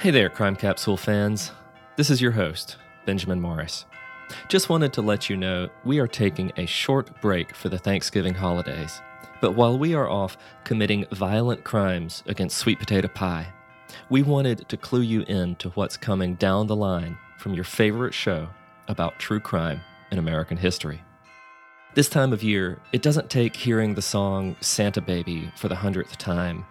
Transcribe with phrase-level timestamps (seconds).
[0.00, 1.50] Hey there, Crime Capsule fans.
[1.96, 3.84] This is your host, Benjamin Morris.
[4.46, 8.34] Just wanted to let you know we are taking a short break for the Thanksgiving
[8.34, 9.02] holidays.
[9.40, 13.52] But while we are off committing violent crimes against sweet potato pie,
[14.08, 18.14] we wanted to clue you in to what's coming down the line from your favorite
[18.14, 18.50] show
[18.86, 19.80] about true crime
[20.12, 21.02] in American history.
[21.94, 26.18] This time of year, it doesn't take hearing the song Santa Baby for the hundredth
[26.18, 26.66] time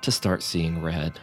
[0.00, 1.20] to start seeing red.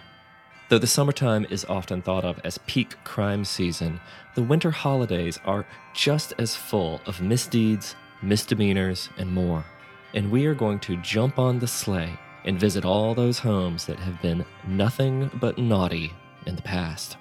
[0.69, 3.99] Though the summertime is often thought of as peak crime season,
[4.35, 5.65] the winter holidays are
[5.95, 9.65] just as full of misdeeds, misdemeanors, and more.
[10.13, 13.97] And we are going to jump on the sleigh and visit all those homes that
[13.97, 16.13] have been nothing but naughty
[16.45, 17.17] in the past.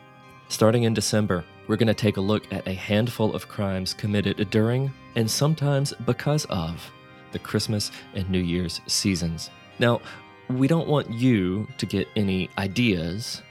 [0.48, 4.50] Starting in December, we're going to take a look at a handful of crimes committed
[4.50, 6.92] during and sometimes because of
[7.32, 9.48] the Christmas and New Year's seasons.
[9.78, 10.02] Now,
[10.48, 13.42] we don't want you to get any ideas,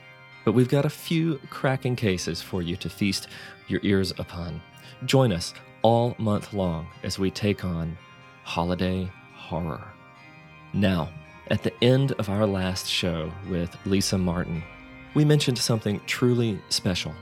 [0.46, 3.28] but we've got a few cracking cases for you to feast
[3.68, 4.62] your ears upon.
[5.06, 5.54] Join us
[5.84, 7.98] all month long as we take on
[8.44, 9.84] holiday horror.
[10.74, 11.10] Now,
[11.50, 14.64] at the end of our last show with Lisa Martin,
[15.14, 17.14] we mentioned something truly special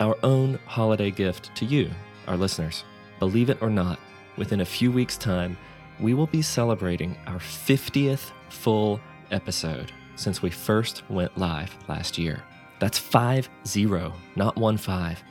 [0.00, 1.88] our own holiday gift to you,
[2.26, 2.84] our listeners.
[3.20, 4.00] Believe it or not,
[4.36, 5.56] within a few weeks' time,
[6.00, 9.00] we will be celebrating our 50th full
[9.30, 12.42] episode since we first went live last year.
[12.80, 15.22] That's 5 0, not 1 5.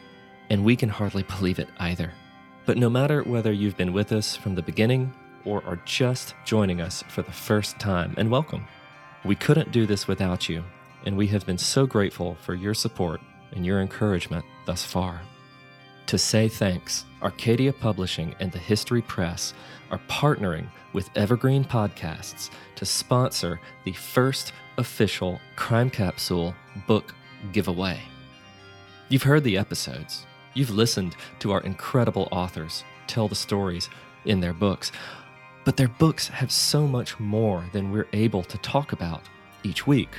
[0.50, 2.12] And we can hardly believe it either.
[2.66, 5.14] But no matter whether you've been with us from the beginning
[5.46, 8.66] or are just joining us for the first time, and welcome.
[9.26, 10.64] We couldn't do this without you,
[11.06, 15.22] and we have been so grateful for your support and your encouragement thus far.
[16.08, 19.54] To say thanks, Arcadia Publishing and the History Press
[19.90, 26.54] are partnering with Evergreen Podcasts to sponsor the first official Crime Capsule
[26.88, 27.16] book
[27.52, 28.00] giveaway.
[29.10, 33.90] You've heard the episodes, you've listened to our incredible authors tell the stories
[34.26, 34.92] in their books,
[35.66, 39.22] but their books have so much more than we're able to talk about
[39.64, 40.10] each week.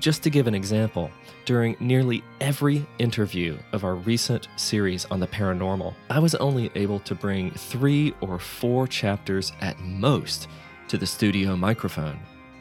[0.00, 1.10] Just to give an example,
[1.44, 7.00] during nearly every interview of our recent series on the paranormal, I was only able
[7.00, 10.48] to bring three or four chapters at most
[10.88, 12.18] to the studio microphone,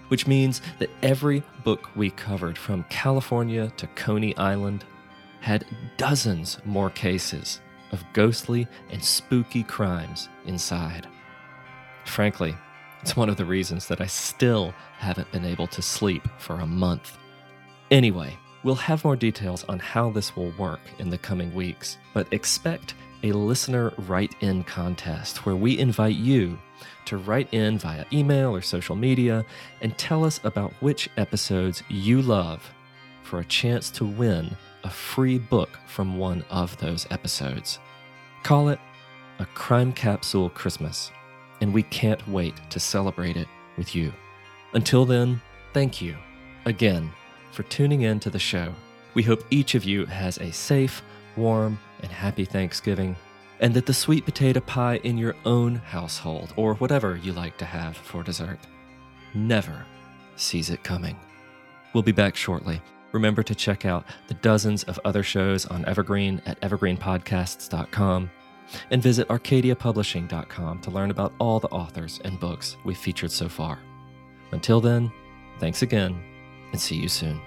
[0.10, 4.84] which means that every book we covered from California to Coney Island
[5.40, 7.62] had dozens more cases
[7.94, 11.08] of ghostly and spooky crimes inside.
[12.04, 12.54] Frankly,
[13.02, 16.68] it's one of the reasons that I still haven't been able to sleep for a
[16.68, 17.18] month.
[17.92, 22.32] Anyway, we'll have more details on how this will work in the coming weeks, but
[22.32, 26.58] expect a listener write in contest where we invite you
[27.06, 29.44] to write in via email or social media
[29.82, 32.72] and tell us about which episodes you love
[33.24, 37.80] for a chance to win a free book from one of those episodes.
[38.44, 38.80] Call it
[39.40, 41.12] a Crime Capsule Christmas,
[41.60, 44.14] and we can't wait to celebrate it with you.
[44.74, 45.42] Until then,
[45.74, 46.16] thank you
[46.66, 47.12] again
[47.52, 48.74] for tuning in to the show.
[49.14, 51.02] We hope each of you has a safe,
[51.36, 53.16] warm, and happy Thanksgiving,
[53.60, 57.66] and that the sweet potato pie in your own household, or whatever you like to
[57.66, 58.60] have for dessert,
[59.34, 59.86] never
[60.36, 61.18] sees it coming.
[61.94, 62.82] We'll be back shortly.
[63.12, 68.30] Remember to check out the dozens of other shows on Evergreen at evergreenpodcasts.com
[68.92, 73.80] and visit arcadiapublishing.com to learn about all the authors and books we've featured so far.
[74.52, 75.12] Until then,
[75.60, 76.29] thanks again
[76.72, 77.40] and see you soon.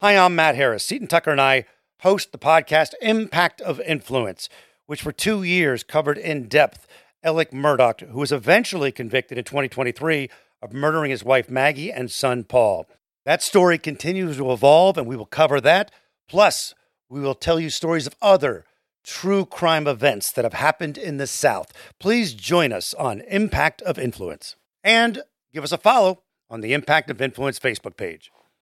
[0.00, 0.84] Hi, I'm Matt Harris.
[0.84, 1.64] Seton Tucker and I
[2.00, 4.50] host the podcast Impact of Influence,
[4.84, 6.86] which for two years covered in depth
[7.22, 10.28] Alec Murdaugh, who was eventually convicted in 2023
[10.60, 12.86] of murdering his wife Maggie and son Paul.
[13.24, 15.90] That story continues to evolve, and we will cover that.
[16.28, 16.74] Plus,
[17.08, 18.66] we will tell you stories of other
[19.04, 21.72] true crime events that have happened in the South.
[22.00, 25.22] Please join us on Impact of Influence and
[25.52, 28.30] give us a follow on the Impact of Influence Facebook page.